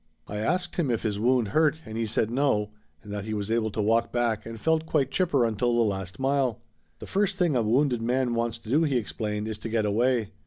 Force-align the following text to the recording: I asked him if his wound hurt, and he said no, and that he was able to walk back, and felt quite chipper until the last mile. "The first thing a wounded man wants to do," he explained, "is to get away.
I 0.27 0.37
asked 0.37 0.77
him 0.77 0.89
if 0.89 1.03
his 1.03 1.19
wound 1.19 1.49
hurt, 1.49 1.81
and 1.85 1.95
he 1.95 2.07
said 2.07 2.31
no, 2.31 2.71
and 3.03 3.13
that 3.13 3.25
he 3.25 3.35
was 3.35 3.51
able 3.51 3.69
to 3.69 3.81
walk 3.83 4.11
back, 4.11 4.47
and 4.47 4.59
felt 4.59 4.87
quite 4.87 5.11
chipper 5.11 5.45
until 5.45 5.75
the 5.75 5.83
last 5.83 6.17
mile. 6.17 6.59
"The 6.97 7.05
first 7.05 7.37
thing 7.37 7.55
a 7.55 7.61
wounded 7.61 8.01
man 8.01 8.33
wants 8.33 8.57
to 8.57 8.69
do," 8.69 8.81
he 8.81 8.97
explained, 8.97 9.47
"is 9.47 9.59
to 9.59 9.69
get 9.69 9.85
away. 9.85 10.31